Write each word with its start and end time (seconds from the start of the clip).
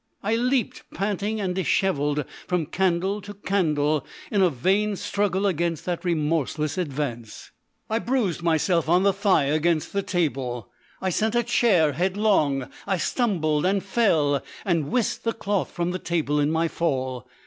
I 0.23 0.35
leaped 0.35 0.81
panting 0.95 1.39
and 1.39 1.53
dishevelled 1.53 2.25
from 2.47 2.65
candle 2.65 3.21
to 3.21 3.35
candle, 3.35 4.03
in 4.31 4.41
a 4.41 4.49
vain 4.49 4.95
struggle 4.95 5.45
against 5.45 5.85
that 5.85 6.03
remorseless 6.03 6.75
advance. 6.75 7.51
I 7.87 7.99
bruised 7.99 8.41
myself 8.41 8.89
on 8.89 9.03
the 9.03 9.13
thigh 9.13 9.43
against 9.43 9.93
the 9.93 10.01
table, 10.01 10.71
I 11.03 11.11
sent 11.11 11.35
a 11.35 11.43
chair 11.43 11.91
headlong, 11.93 12.67
I 12.87 12.97
stumbled 12.97 13.63
and 13.63 13.83
fell 13.83 14.41
and 14.65 14.89
whisked 14.89 15.23
the 15.23 15.33
cloth 15.33 15.69
from 15.69 15.91
the 15.91 15.99
table 15.99 16.39
in 16.39 16.49
my 16.49 16.67
fall. 16.67 17.27